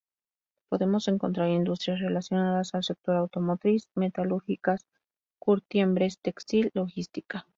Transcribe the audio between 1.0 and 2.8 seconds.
encontrar industrias relacionadas